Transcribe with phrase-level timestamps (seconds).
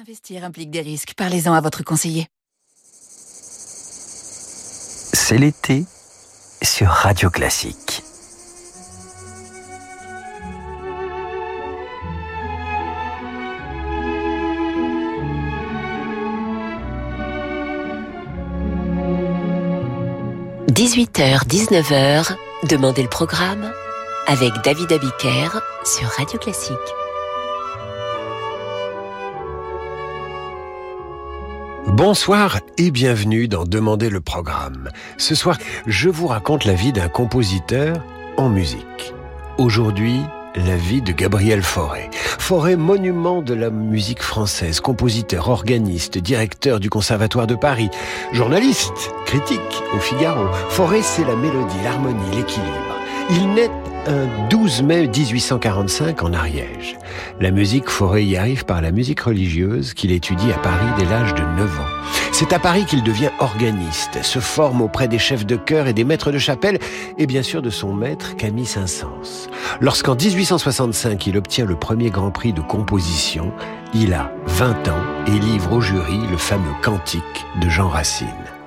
[0.00, 1.14] Investir implique des risques.
[1.16, 2.28] Parlez-en à votre conseiller.
[5.12, 5.86] C'est l'été
[6.62, 8.04] sur Radio Classique.
[20.68, 22.36] «18h, 19h,
[22.68, 23.72] Demandez le programme
[24.28, 26.76] avec David Abiker sur Radio Classique.
[31.98, 34.88] Bonsoir et bienvenue dans Demandez le programme.
[35.16, 35.58] Ce soir,
[35.88, 38.04] je vous raconte la vie d'un compositeur
[38.36, 39.14] en musique.
[39.58, 40.20] Aujourd'hui,
[40.54, 42.08] la vie de Gabriel Fauré.
[42.12, 47.90] Fauré, monument de la musique française, compositeur, organiste, directeur du Conservatoire de Paris,
[48.30, 50.46] journaliste, critique au Figaro.
[50.68, 52.96] Fauré, c'est la mélodie, l'harmonie, l'équilibre.
[53.30, 53.70] Il naît
[54.08, 56.96] un 12 mai 1845 en Ariège.
[57.40, 61.34] La musique Forêt y arrive par la musique religieuse qu'il étudie à Paris dès l'âge
[61.34, 62.32] de 9 ans.
[62.32, 66.04] C'est à Paris qu'il devient organiste, se forme auprès des chefs de chœur et des
[66.04, 66.78] maîtres de chapelle,
[67.18, 69.50] et bien sûr de son maître Camille Saint-Saëns.
[69.80, 73.52] Lorsqu'en 1865 il obtient le premier Grand Prix de composition,
[73.92, 78.57] il a 20 ans et livre au jury le fameux Cantique de Jean Racine.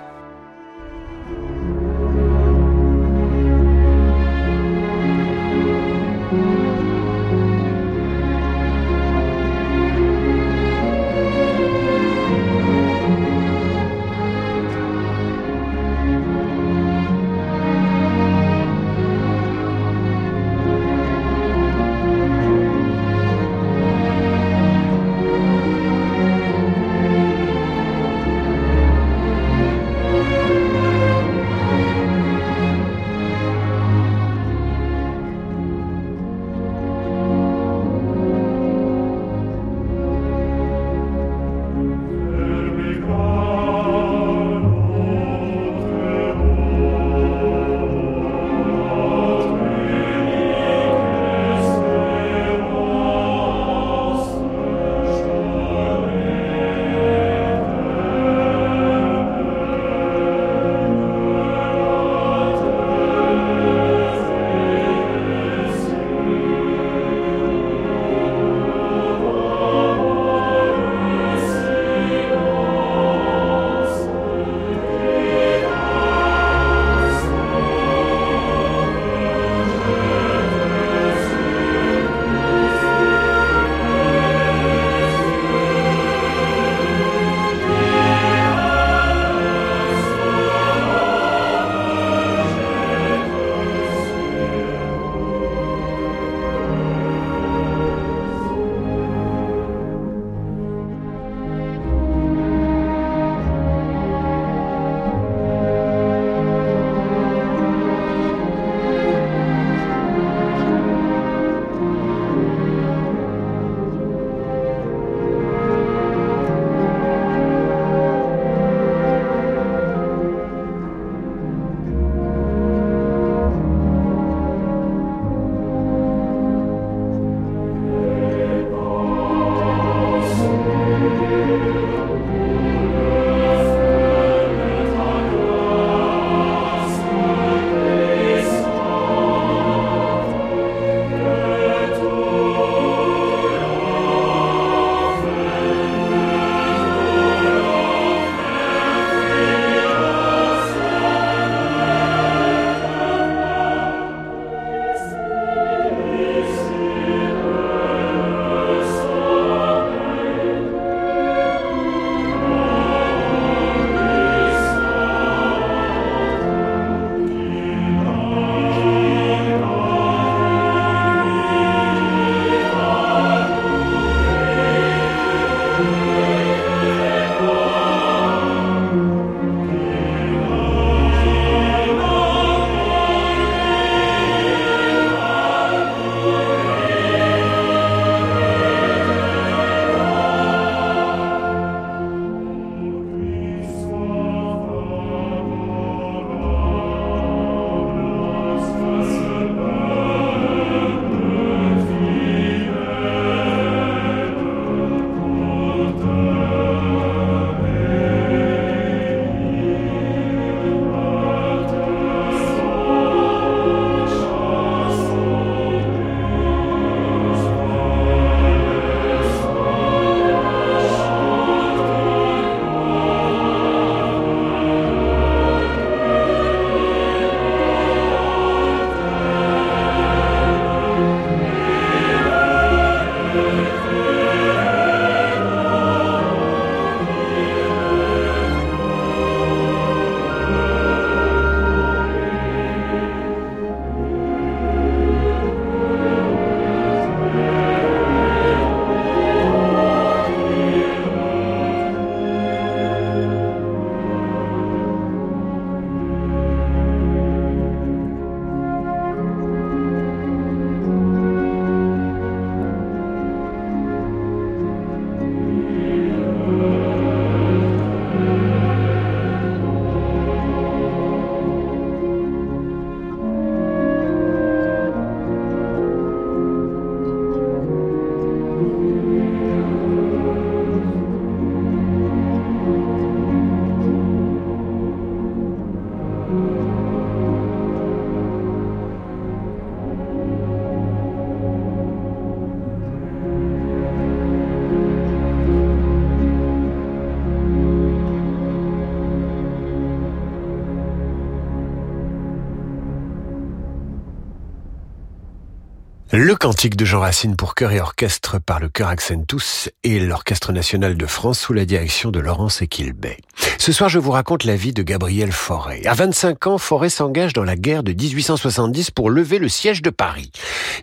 [306.31, 310.53] Le cantique de Jean Racine pour chœur et orchestre par le chœur Accentus et l'Orchestre
[310.53, 313.17] national de France sous la direction de Laurence Equilbet.
[313.57, 315.81] Ce soir, je vous raconte la vie de Gabriel Fauré.
[315.85, 319.89] À 25 ans, Fauré s'engage dans la guerre de 1870 pour lever le siège de
[319.89, 320.31] Paris.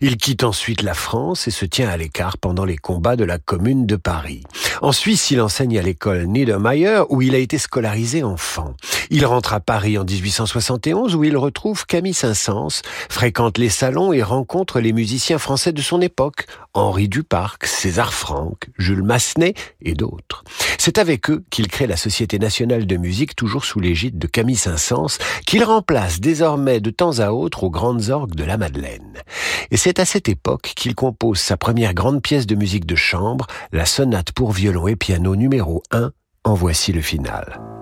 [0.02, 3.38] Il quitte ensuite la France et se tient à l'écart pendant les combats de la
[3.38, 4.42] Commune de Paris.
[4.82, 8.74] En Suisse, il enseigne à l'école Niedermayer où il a été scolarisé enfant.
[9.10, 14.22] Il rentre à Paris en 1871 où il retrouve Camille Saint-Saëns, fréquente les salons et
[14.22, 20.44] rencontre les musiciens français de son époque, Henri Duparc, César Franck, Jules Massenet et d'autres.
[20.78, 24.56] C'est avec eux qu'il crée la Société nationale de musique, toujours sous l'égide de Camille
[24.56, 29.18] Saint-Saëns, qu'il remplace désormais de temps à autre aux grandes orgues de la Madeleine.
[29.70, 33.46] Et c'est à cette époque qu'il compose sa première grande pièce de musique de chambre,
[33.72, 36.10] la sonate pour violon et piano numéro 1,
[36.44, 37.77] en voici le final.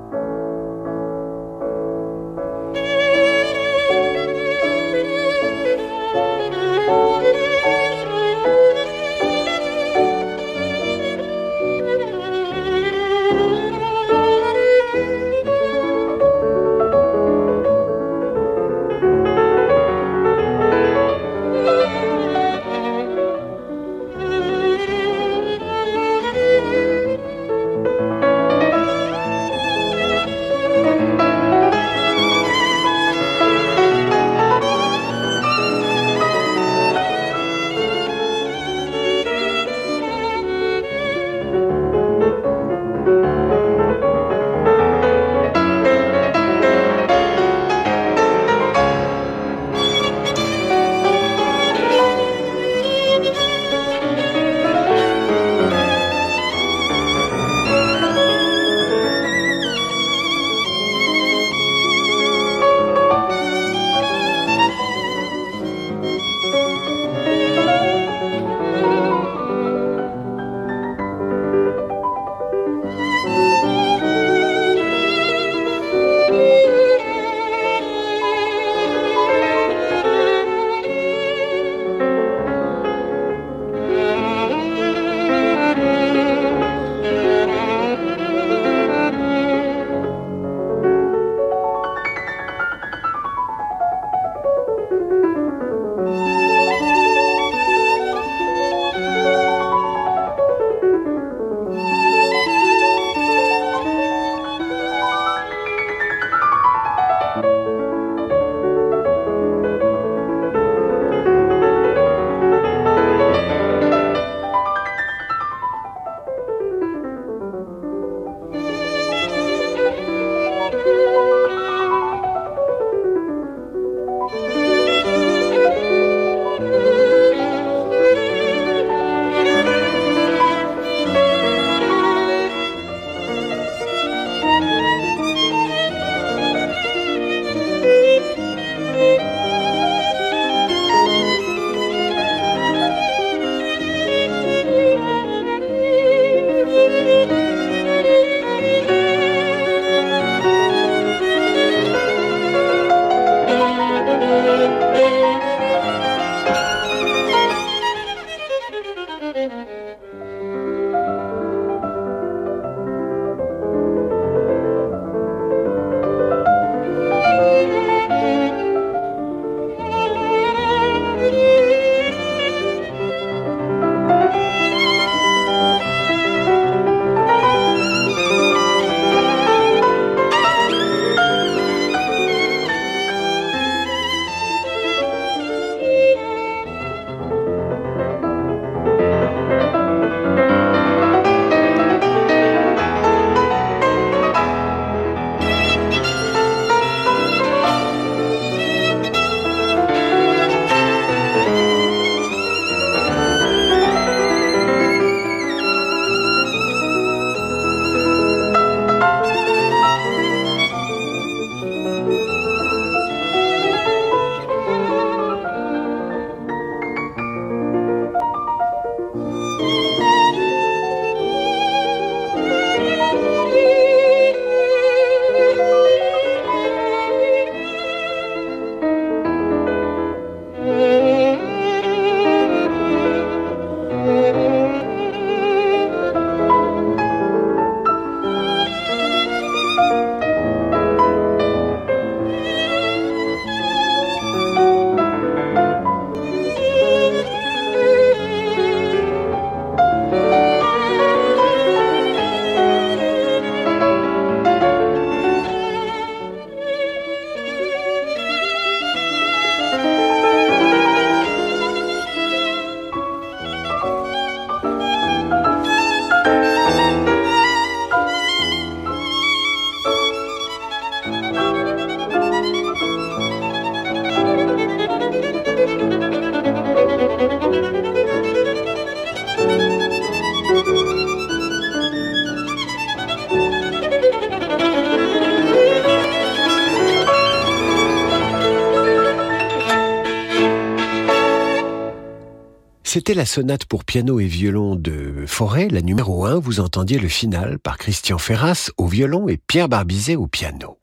[293.07, 296.41] C'était la sonate pour piano et violon de Forêt, la numéro 1.
[296.41, 300.81] Vous entendiez le final par Christian Ferras au violon et Pierre Barbizet au piano.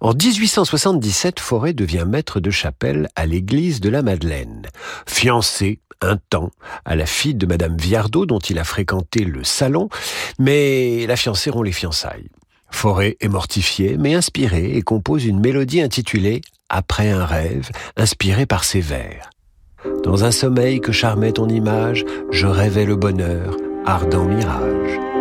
[0.00, 4.68] En 1877, Forêt devient maître de chapelle à l'église de la Madeleine.
[5.06, 6.50] Fiancé un temps
[6.86, 9.90] à la fille de Madame Viardot dont il a fréquenté le salon,
[10.38, 12.30] mais la fiancée rompt les fiançailles.
[12.70, 16.40] Forêt est mortifié, mais inspiré, et compose une mélodie intitulée
[16.70, 19.28] Après un rêve, inspirée par ses vers.
[20.02, 23.56] Dans un sommeil que charmait ton image, je rêvais le bonheur,
[23.86, 25.19] ardent mirage.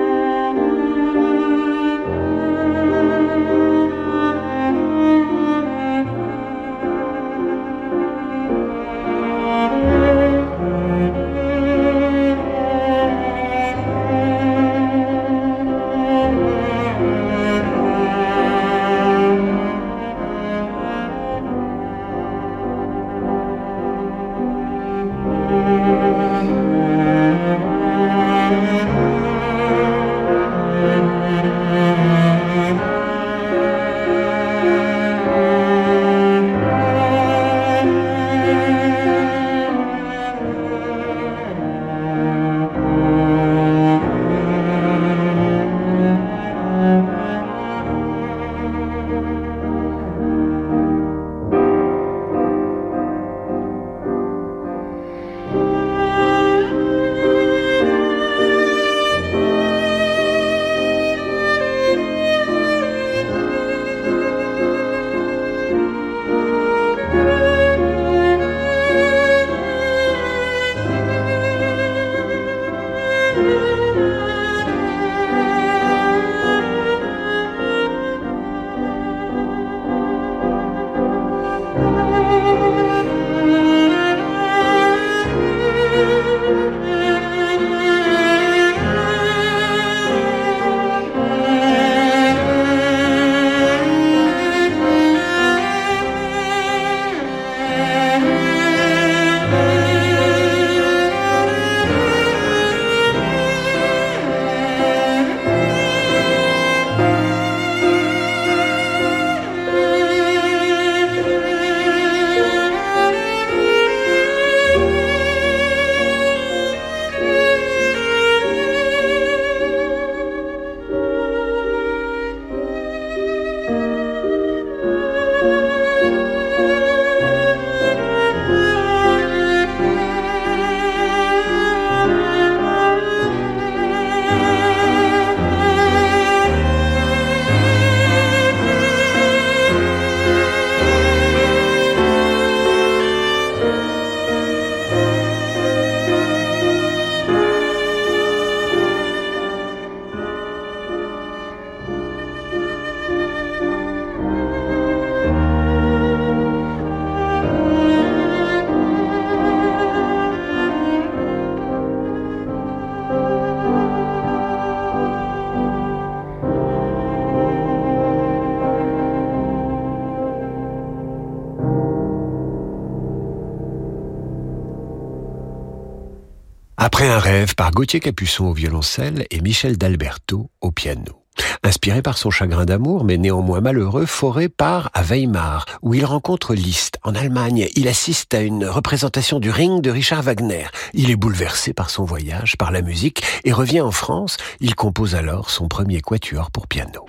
[177.55, 181.25] Par Gauthier Capuçon au violoncelle et Michel d'Alberto au piano.
[181.63, 186.55] Inspiré par son chagrin d'amour, mais néanmoins malheureux, Forêt part à Weimar, où il rencontre
[186.55, 186.97] Liszt.
[187.03, 190.65] En Allemagne, il assiste à une représentation du Ring de Richard Wagner.
[190.93, 194.37] Il est bouleversé par son voyage, par la musique, et revient en France.
[194.59, 197.05] Il compose alors son premier quatuor pour piano.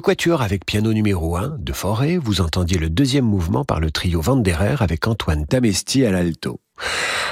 [0.00, 3.90] Le quatuor avec piano numéro 1 de Forêt, vous entendiez le deuxième mouvement par le
[3.90, 6.58] trio Vanderer avec Antoine Tamesti à l'alto.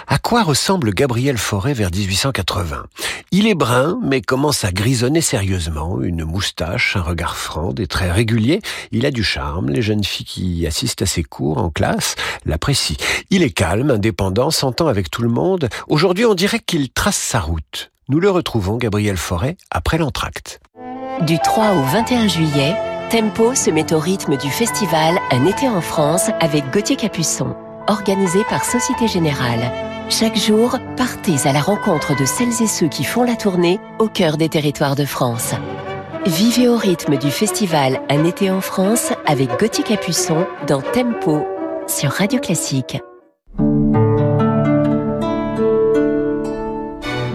[0.06, 2.84] À quoi ressemble Gabriel Forêt vers 1880
[3.32, 8.12] Il est brun, mais commence à grisonner sérieusement, une moustache, un regard franc, des traits
[8.12, 8.60] réguliers.
[8.92, 12.98] Il a du charme, les jeunes filles qui assistent à ses cours en classe l'apprécient.
[13.30, 15.70] Il est calme, indépendant, s'entend avec tout le monde.
[15.88, 17.92] Aujourd'hui, on dirait qu'il trace sa route.
[18.10, 20.60] Nous le retrouvons, Gabriel Forêt, après l'entracte.
[21.22, 22.76] Du 3 au 21 juillet,
[23.10, 27.56] Tempo se met au rythme du festival Un été en France avec Gauthier Capuçon,
[27.88, 29.72] organisé par Société Générale.
[30.10, 34.08] Chaque jour, partez à la rencontre de celles et ceux qui font la tournée au
[34.08, 35.54] cœur des territoires de France.
[36.24, 41.44] Vivez au rythme du festival Un été en France avec Gauthier Capuçon dans Tempo
[41.88, 42.98] sur Radio Classique.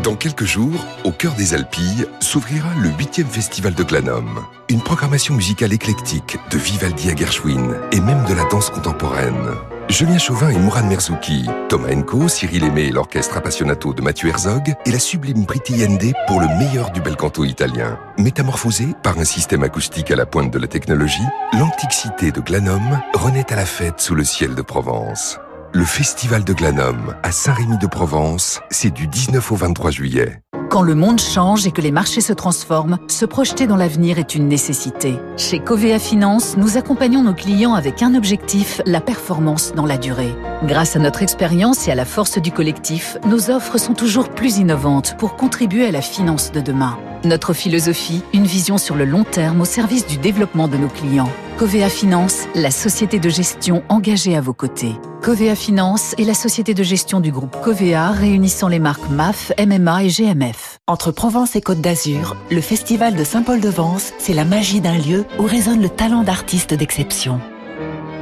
[0.03, 4.41] Dans quelques jours, au cœur des Alpilles, s'ouvrira le 8e festival de Glanum.
[4.67, 9.51] Une programmation musicale éclectique de Vivaldi à Gershwin et même de la danse contemporaine.
[9.87, 14.73] Julien Chauvin et Mourad Merzouki, Thomas Enko, Cyril Aimé et l'orchestre Appassionato de Mathieu Herzog
[14.85, 17.97] et la sublime Priti Yende pour le meilleur du bel canto italien.
[18.17, 22.99] Métamorphosé par un système acoustique à la pointe de la technologie, l'antique cité de Glanum
[23.13, 25.39] renaît à la fête sous le ciel de Provence.
[25.75, 30.39] Le Festival de Glanum à Saint-Rémy-de-Provence, c'est du 19 au 23 juillet.
[30.69, 34.35] Quand le monde change et que les marchés se transforment, se projeter dans l'avenir est
[34.35, 35.15] une nécessité.
[35.35, 40.35] Chez Covea Finance, nous accompagnons nos clients avec un objectif, la performance dans la durée.
[40.61, 44.57] Grâce à notre expérience et à la force du collectif, nos offres sont toujours plus
[44.57, 46.99] innovantes pour contribuer à la finance de demain.
[47.23, 51.31] Notre philosophie, une vision sur le long terme au service du développement de nos clients.
[51.57, 54.99] Covea Finance, la société de gestion engagée à vos côtés.
[55.23, 60.03] Covea Finance est la société de gestion du groupe Covea réunissant les marques MAF, MMA
[60.03, 60.79] et GMF.
[60.85, 65.43] Entre Provence et Côte d'Azur, le Festival de Saint-Paul-de-Vence, c'est la magie d'un lieu où
[65.43, 67.39] résonne le talent d'artistes d'exception.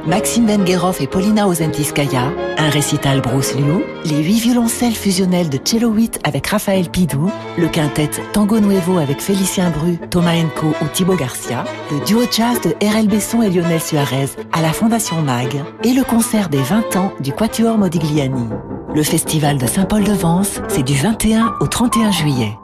[0.06, 5.90] Maxime Vengerov et Paulina Ozentiskaya, un récital Bruce Liu, les huit violoncelles fusionnelles de Cello
[5.90, 11.14] 8 avec Raphaël Pidou, le quintet Tango Nuevo avec Félicien Bru, Thomas Enco ou Thibaut
[11.14, 15.92] Garcia, le duo jazz de RL Besson et Lionel Suarez à la Fondation MAG et
[15.92, 18.48] le concert des 20 ans du Quatuor Modigliani.
[18.94, 22.58] Le festival de Saint-Paul-de-Vence, c'est du 21 au 31 juillet.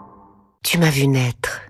[0.65, 1.63] Tu m'as vu naître.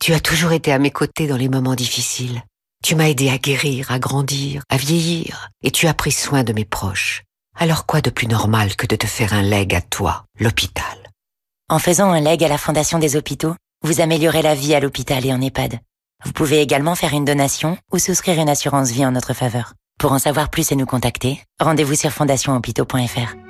[0.00, 2.42] Tu as toujours été à mes côtés dans les moments difficiles.
[2.82, 6.52] Tu m'as aidé à guérir, à grandir, à vieillir, et tu as pris soin de
[6.52, 7.22] mes proches.
[7.58, 10.84] Alors quoi de plus normal que de te faire un leg à toi, l'hôpital?
[11.68, 15.24] En faisant un leg à la Fondation des hôpitaux, vous améliorez la vie à l'hôpital
[15.26, 15.78] et en EHPAD.
[16.24, 19.74] Vous pouvez également faire une donation ou souscrire une assurance vie en notre faveur.
[19.98, 23.36] Pour en savoir plus et nous contacter, rendez-vous sur fondationhôpitaux.fr.–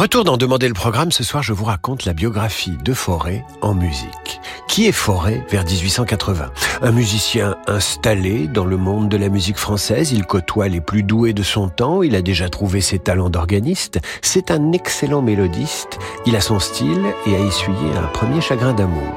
[0.00, 3.74] Retour dans Demander le programme, ce soir je vous raconte la biographie de Forêt en
[3.74, 4.40] musique.
[4.66, 10.12] Qui est Forêt vers 1880 Un musicien installé dans le monde de la musique française,
[10.12, 14.00] il côtoie les plus doués de son temps, il a déjà trouvé ses talents d'organiste,
[14.22, 19.12] c'est un excellent mélodiste, il a son style et a essuyé un premier chagrin d'amour.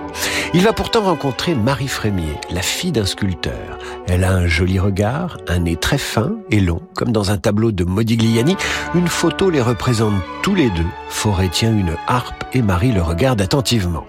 [0.53, 3.79] Il va pourtant rencontrer Marie Frémier, la fille d'un sculpteur.
[4.07, 7.71] Elle a un joli regard, un nez très fin et long, comme dans un tableau
[7.71, 8.57] de Modigliani.
[8.93, 10.85] Une photo les représente tous les deux.
[11.07, 14.05] Forêt tient une harpe et Marie le regarde attentivement.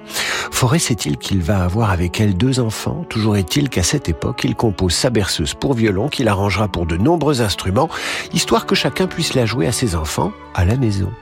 [0.51, 3.07] Forêt sait-il qu'il va avoir avec elle deux enfants?
[3.09, 6.97] Toujours est-il qu'à cette époque, il compose sa berceuse pour violon qu'il arrangera pour de
[6.97, 7.89] nombreux instruments,
[8.33, 11.13] histoire que chacun puisse la jouer à ses enfants à la maison.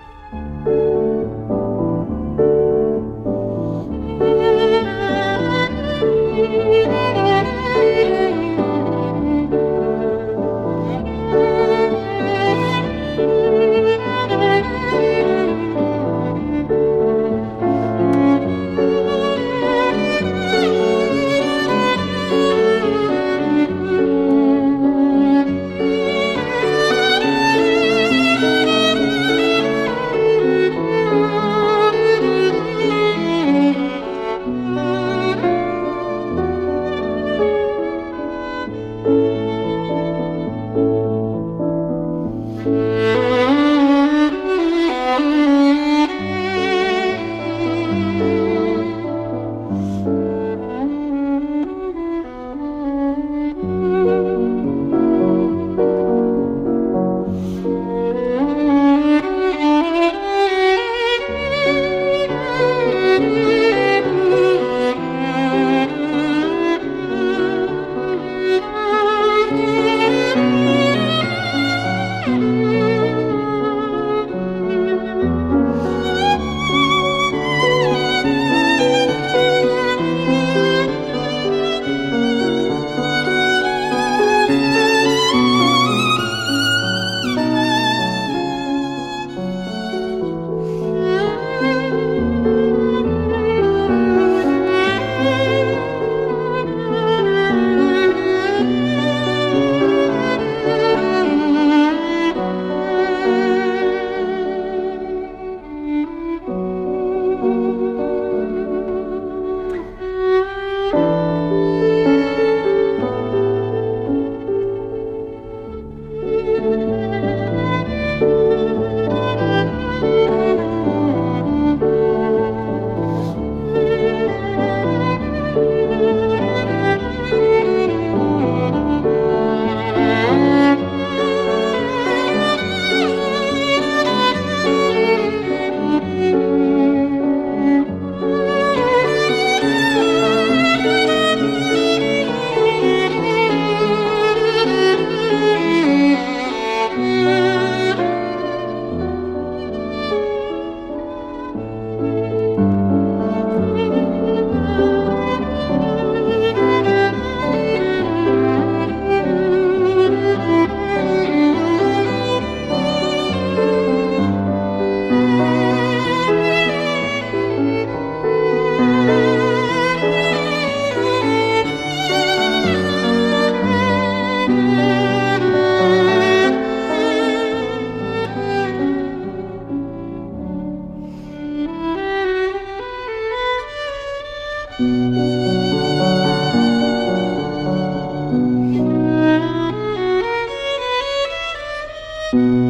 [192.33, 192.62] Bye.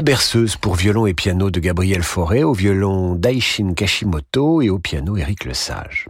[0.00, 4.78] La berceuse pour violon et piano de Gabriel Fauré, au violon Daishin Kashimoto et au
[4.78, 6.08] piano Éric Lesage.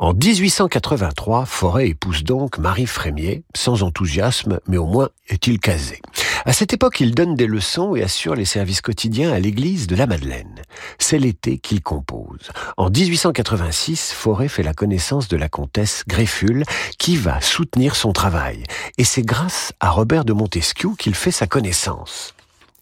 [0.00, 6.02] En 1883, Fauré épouse donc Marie Frémier, sans enthousiasme, mais au moins est-il casé.
[6.46, 9.94] À cette époque, il donne des leçons et assure les services quotidiens à l'église de
[9.94, 10.62] la Madeleine.
[10.98, 12.50] C'est l'été qu'il compose.
[12.76, 16.64] En 1886, Fauré fait la connaissance de la comtesse Grefful,
[16.98, 18.64] qui va soutenir son travail.
[18.98, 22.34] Et c'est grâce à Robert de Montesquieu qu'il fait sa connaissance.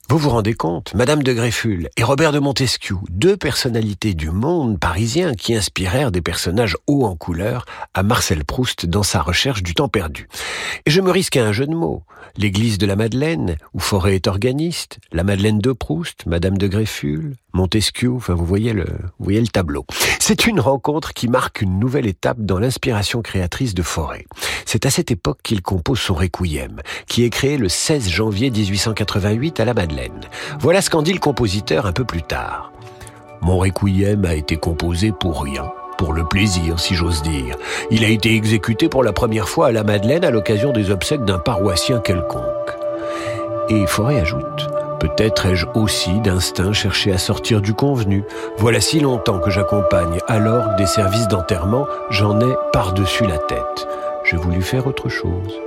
[0.09, 4.79] Vous vous rendez compte Madame de Grefful et Robert de Montesquieu, deux personnalités du monde
[4.79, 9.75] parisien qui inspirèrent des personnages hauts en couleur à Marcel Proust dans sa recherche du
[9.75, 10.29] temps perdu.
[10.87, 12.05] Et je me risque à un jeu de mots.
[12.37, 17.35] L'église de la Madeleine, où Forêt est organiste, la Madeleine de Proust, Madame de Grefful,
[17.53, 19.87] Montesquieu, enfin vous voyez le, vous voyez le tableau.
[20.21, 24.27] C'est une rencontre qui marque une nouvelle étape dans l'inspiration créatrice de Forêt.
[24.67, 29.61] C'est à cette époque qu'il compose son Requiem, qui est créé le 16 janvier 1888
[29.61, 29.96] à la Madeleine.
[30.61, 32.73] Voilà ce qu'en dit le compositeur un peu plus tard.
[33.41, 37.57] Mon Requiem a été composé pour rien pour le plaisir, si j'ose dire.
[37.91, 41.25] Il a été exécuté pour la première fois à la Madeleine à l'occasion des obsèques
[41.25, 42.43] d'un paroissien quelconque.
[43.69, 44.69] Et Forêt ajoute,
[45.01, 48.25] peut-être ai-je aussi d'instinct cherché à sortir du convenu.
[48.59, 53.89] Voilà si longtemps que j'accompagne alors des services d'enterrement, j'en ai par-dessus la tête.
[54.25, 55.61] J'ai voulu faire autre chose.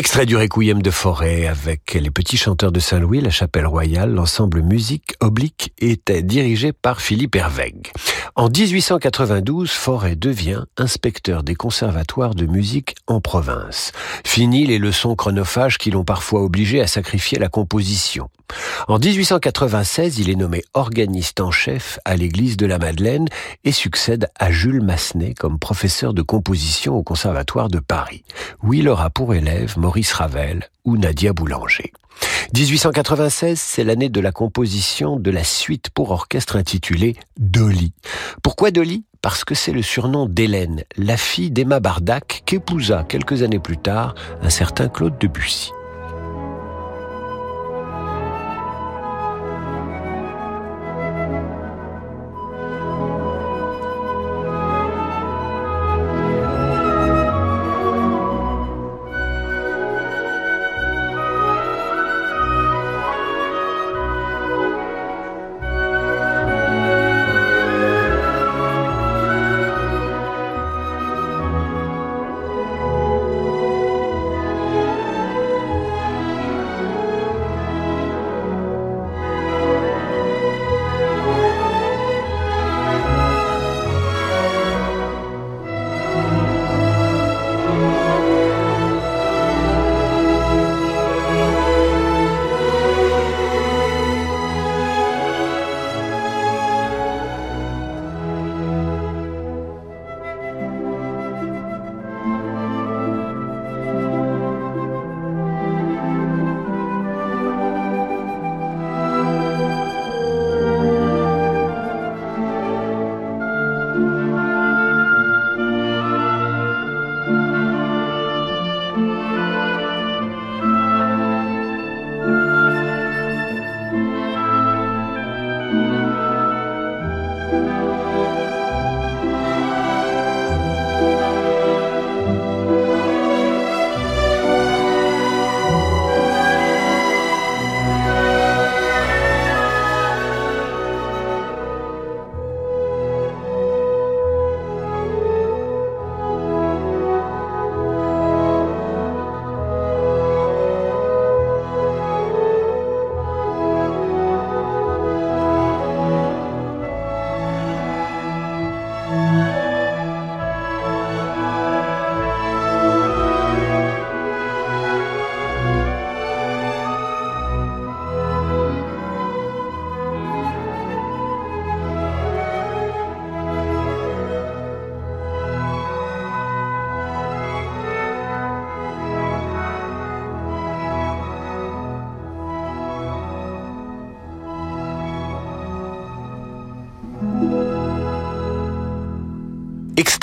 [0.00, 4.62] Extrait du Requiem de Forêt avec les petits chanteurs de Saint-Louis, la Chapelle Royale, l'ensemble
[4.62, 7.92] musique oblique était dirigé par Philippe Hervègue.
[8.36, 13.90] En 1892, Forêt devient inspecteur des conservatoires de musique en province.
[14.24, 18.30] Fini les leçons chronophages qui l'ont parfois obligé à sacrifier la composition.
[18.86, 23.26] En 1896, il est nommé organiste en chef à l'église de la Madeleine
[23.64, 28.24] et succède à Jules Massenet comme professeur de composition au conservatoire de Paris,
[28.62, 31.92] où il aura pour élève Maurice Ravel ou Nadia Boulanger.
[32.54, 37.92] 1896, c'est l'année de la composition de la suite pour orchestre intitulée Dolly.
[38.42, 39.04] Pourquoi Dolly?
[39.22, 44.14] Parce que c'est le surnom d'Hélène, la fille d'Emma Bardac, qu'épousa quelques années plus tard
[44.42, 45.72] un certain Claude Debussy.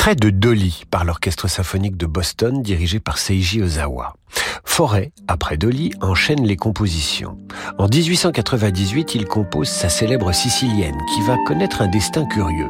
[0.07, 4.15] Extrait de Dolly par l'Orchestre symphonique de Boston dirigé par Seiji Ozawa.
[4.63, 7.37] Forêt, après Dolly, enchaîne les compositions.
[7.77, 12.69] En 1898, il compose sa célèbre Sicilienne, qui va connaître un destin curieux.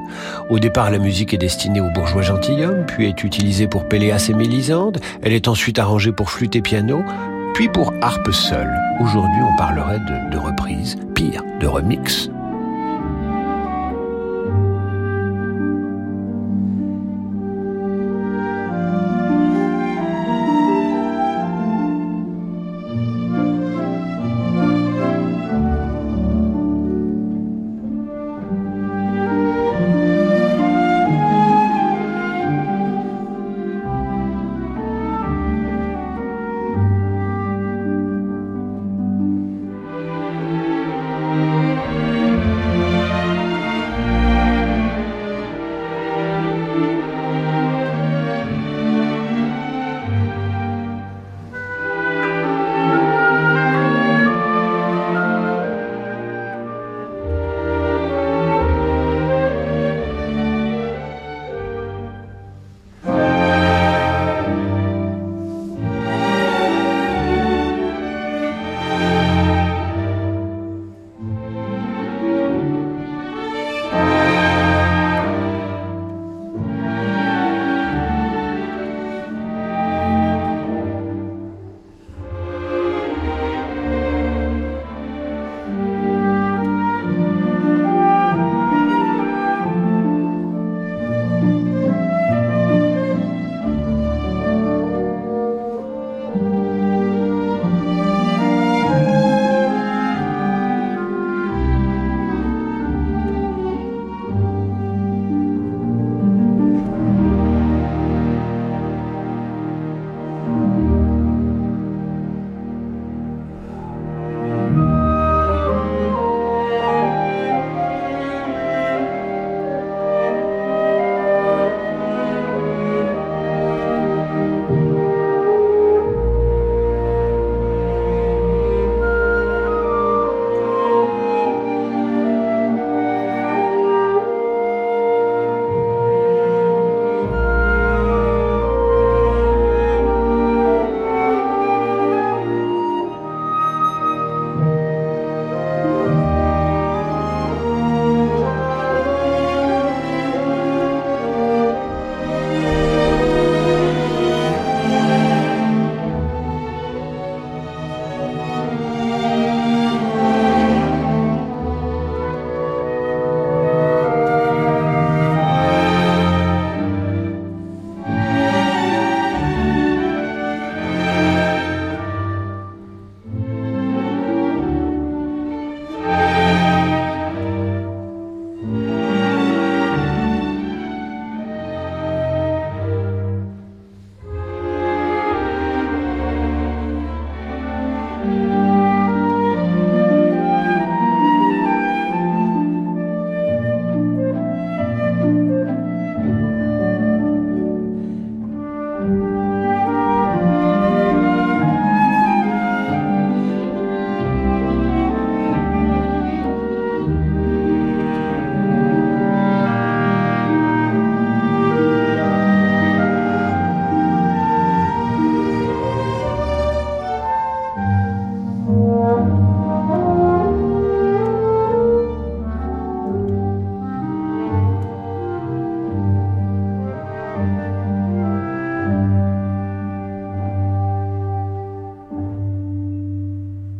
[0.49, 4.33] Au départ, la musique est destinée aux bourgeois gentilshommes, puis est utilisée pour Péléas et
[4.33, 4.97] Mélisande.
[5.21, 7.03] Elle est ensuite arrangée pour flûte et piano,
[7.53, 8.73] puis pour harpe seule.
[8.99, 12.31] Aujourd'hui, on parlerait de, de reprise, pire, de remix.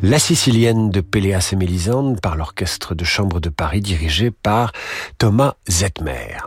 [0.03, 4.71] La Sicilienne de Péléas et Mélisande par l'orchestre de chambre de Paris dirigé par
[5.17, 6.37] Thomas Zetmer.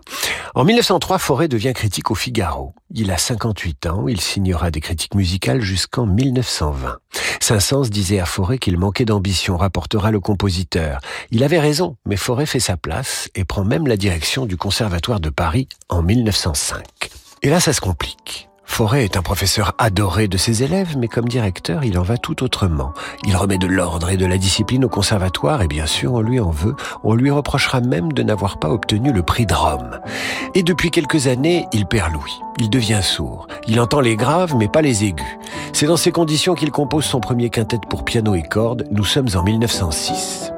[0.54, 2.74] En 1903, Forêt devient critique au Figaro.
[2.94, 6.98] Il a 58 ans, il signera des critiques musicales jusqu'en 1920.
[7.40, 11.00] Saint-Saëns disait à Forêt qu'il manquait d'ambition, rapportera le compositeur.
[11.32, 15.18] Il avait raison, mais Forêt fait sa place et prend même la direction du Conservatoire
[15.18, 16.84] de Paris en 1905.
[17.42, 18.49] Et là, ça se complique.
[18.70, 22.42] Forêt est un professeur adoré de ses élèves, mais comme directeur, il en va tout
[22.42, 22.94] autrement.
[23.26, 26.40] Il remet de l'ordre et de la discipline au conservatoire, et bien sûr, on lui
[26.40, 26.76] en veut.
[27.02, 29.98] On lui reprochera même de n'avoir pas obtenu le prix de Rome.
[30.54, 32.40] Et depuis quelques années, il perd l'ouïe.
[32.58, 33.48] Il devient sourd.
[33.66, 35.26] Il entend les graves, mais pas les aigus.
[35.74, 38.86] C'est dans ces conditions qu'il compose son premier quintet pour piano et cordes.
[38.92, 40.52] Nous sommes en 1906.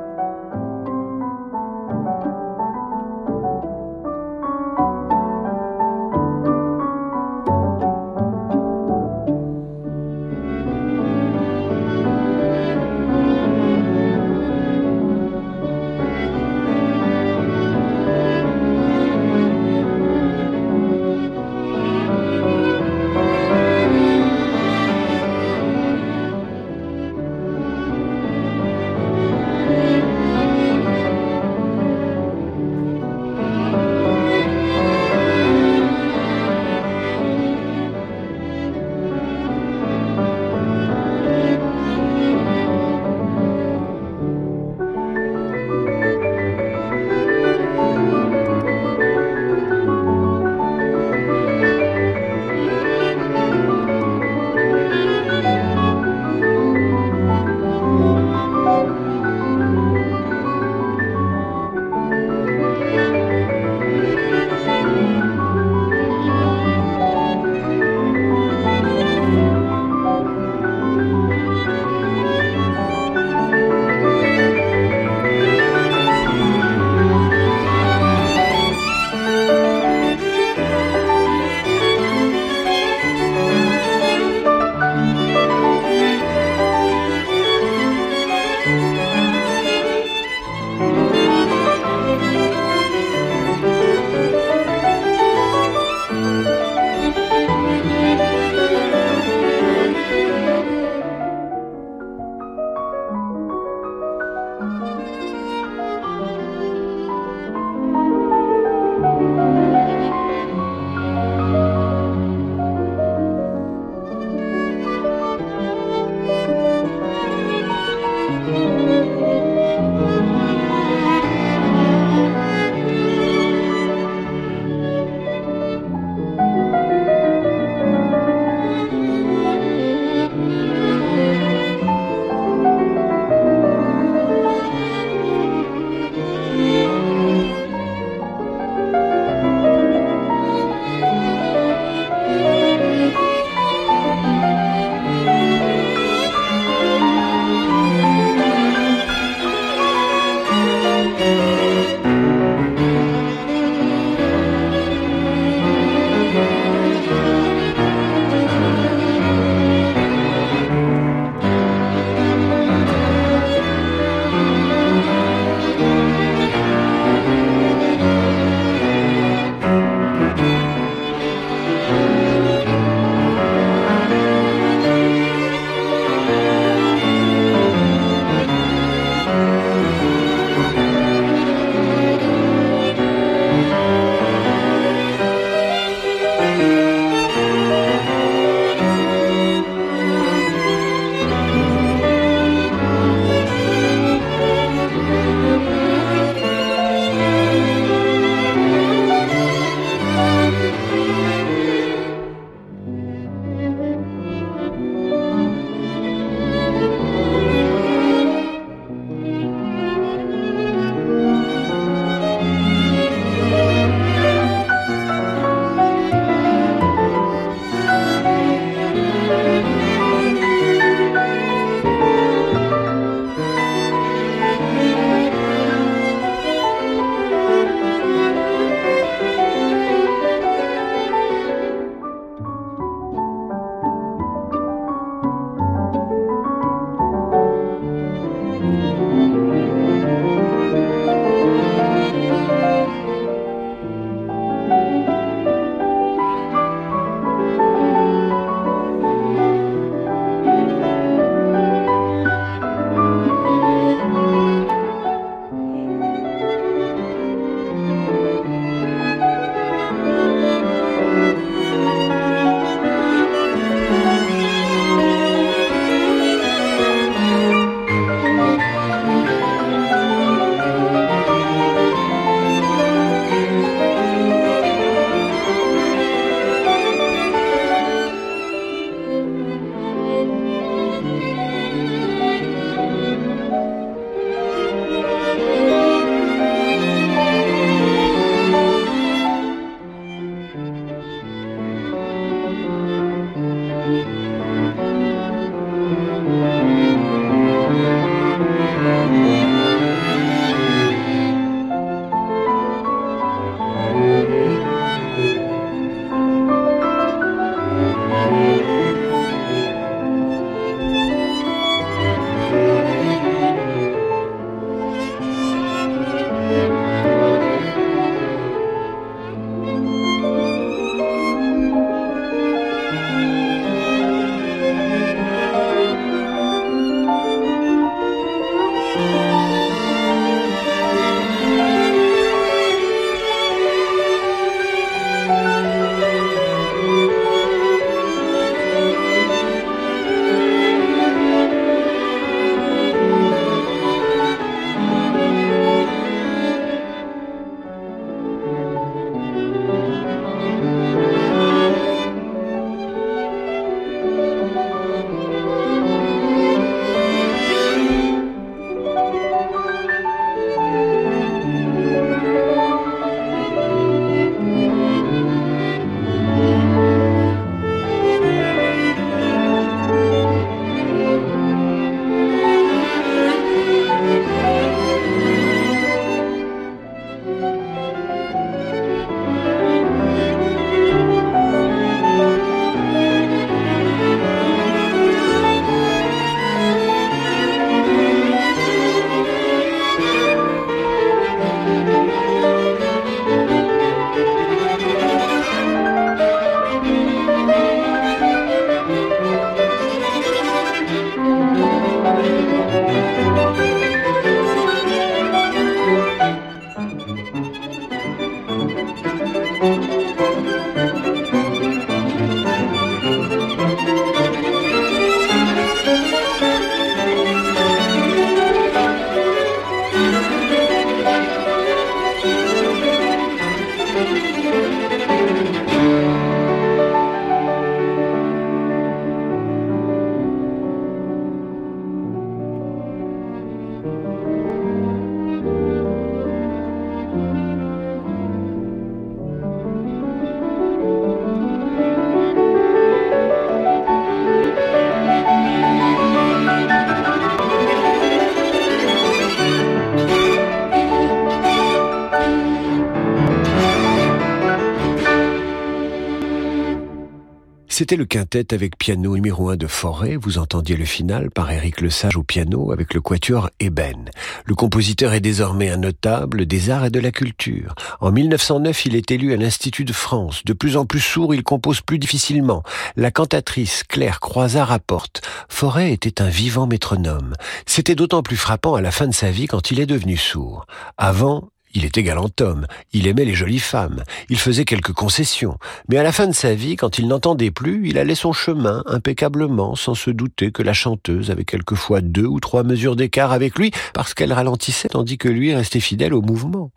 [457.93, 460.17] C'était le quintet avec piano numéro 1 de Forêt.
[460.17, 464.09] Vous entendiez le final par Éric Lesage au piano avec le quatuor Eben.
[464.47, 467.75] Le compositeur est désormais un notable des arts et de la culture.
[468.01, 470.43] En 1909, il est élu à l'Institut de France.
[470.47, 472.63] De plus en plus sourd, il compose plus difficilement.
[472.97, 475.21] La cantatrice Claire Croizat rapporte
[475.51, 477.35] Forêt était un vivant métronome.
[477.67, 480.65] C'était d'autant plus frappant à la fin de sa vie quand il est devenu sourd.
[480.97, 485.59] Avant, il était galant homme, il aimait les jolies femmes, il faisait quelques concessions,
[485.89, 488.83] mais à la fin de sa vie, quand il n'entendait plus, il allait son chemin
[488.87, 493.59] impeccablement, sans se douter que la chanteuse avait quelquefois deux ou trois mesures d'écart avec
[493.59, 496.71] lui, parce qu'elle ralentissait tandis que lui restait fidèle au mouvement.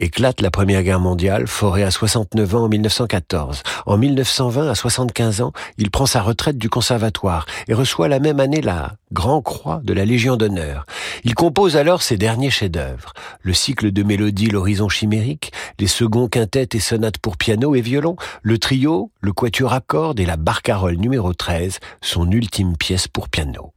[0.00, 3.64] Éclate la Première Guerre mondiale, Forêt à 69 ans en 1914.
[3.84, 8.38] En 1920, à 75 ans, il prend sa retraite du conservatoire et reçoit la même
[8.38, 10.86] année la Grand Croix de la Légion d'honneur.
[11.24, 13.12] Il compose alors ses derniers chefs-d'œuvre.
[13.42, 18.14] Le cycle de mélodies L'horizon chimérique, les seconds quintettes et sonates pour piano et violon,
[18.42, 23.28] le trio, le quatuor à cordes et la barcarolle numéro 13, son ultime pièce pour
[23.28, 23.72] piano.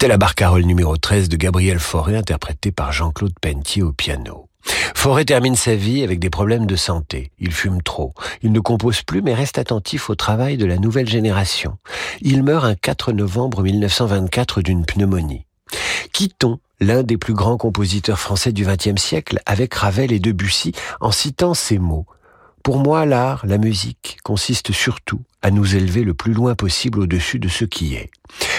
[0.00, 4.48] C'était la barcarolle numéro 13 de Gabriel Fauré interprétée par Jean-Claude Pentier au piano.
[4.94, 7.32] Fauré termine sa vie avec des problèmes de santé.
[7.38, 8.14] Il fume trop.
[8.42, 11.76] Il ne compose plus mais reste attentif au travail de la nouvelle génération.
[12.22, 15.44] Il meurt un 4 novembre 1924 d'une pneumonie.
[16.14, 20.72] Quittons l'un des plus grands compositeurs français du XXe siècle avec Ravel et Debussy
[21.02, 22.06] en citant ces mots.
[22.62, 27.38] Pour moi, l'art, la musique, consiste surtout à nous élever le plus loin possible au-dessus
[27.38, 28.10] de ce qui est.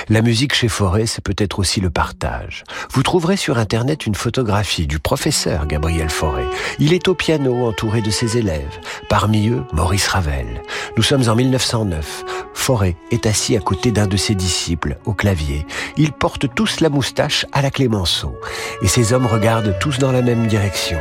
[0.10, 2.64] La musique chez Forêt, c'est peut-être aussi le partage.
[2.92, 6.48] Vous trouverez sur Internet une photographie du professeur Gabriel Forêt.
[6.80, 8.80] Il est au piano entouré de ses élèves.
[9.08, 10.64] Parmi eux, Maurice Ravel.
[10.98, 12.26] Nous sommes en 1909.
[12.54, 15.66] Forêt est assis à côté d'un de ses disciples, au clavier.
[15.98, 18.36] Ils portent tous la moustache à la Clémenceau.
[18.82, 21.00] Et ces hommes regardent tous dans la même direction,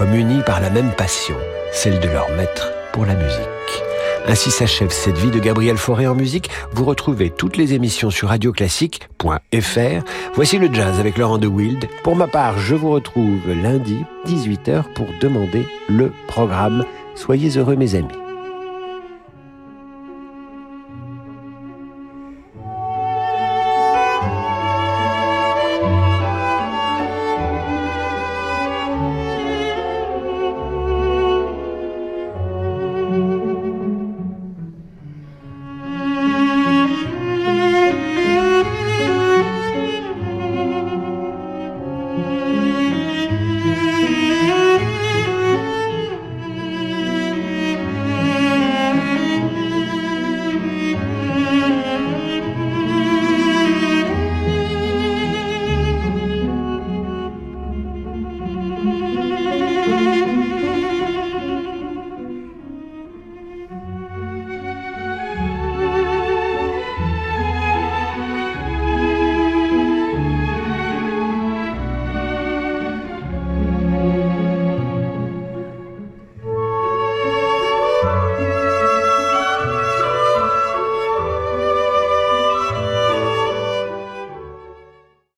[0.00, 1.36] comme par la même passion,
[1.72, 3.82] celle de leur maître pour la musique.
[4.26, 6.48] Ainsi s'achève cette vie de Gabriel Fauré en musique.
[6.72, 10.04] Vous retrouvez toutes les émissions sur radioclassique.fr.
[10.34, 11.84] Voici le jazz avec Laurent de Wild.
[12.02, 16.86] Pour ma part, je vous retrouve lundi 18h pour demander le programme.
[17.14, 18.19] Soyez heureux mes amis.